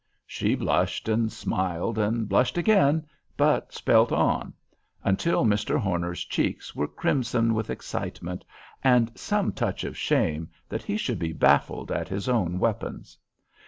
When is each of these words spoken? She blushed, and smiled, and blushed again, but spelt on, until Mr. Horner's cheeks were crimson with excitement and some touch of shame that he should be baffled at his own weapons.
She 0.25 0.55
blushed, 0.55 1.07
and 1.07 1.31
smiled, 1.31 1.99
and 1.99 2.27
blushed 2.27 2.57
again, 2.57 3.05
but 3.37 3.71
spelt 3.71 4.11
on, 4.11 4.51
until 5.03 5.45
Mr. 5.45 5.77
Horner's 5.77 6.25
cheeks 6.25 6.73
were 6.75 6.87
crimson 6.87 7.53
with 7.53 7.69
excitement 7.69 8.43
and 8.83 9.11
some 9.13 9.51
touch 9.51 9.83
of 9.83 9.95
shame 9.95 10.49
that 10.69 10.81
he 10.81 10.97
should 10.97 11.19
be 11.19 11.33
baffled 11.33 11.91
at 11.91 12.09
his 12.09 12.27
own 12.27 12.57
weapons. 12.57 13.15